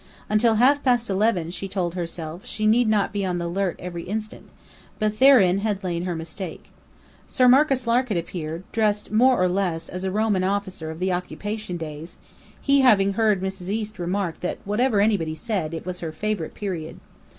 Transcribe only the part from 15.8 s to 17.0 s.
was her favourite period."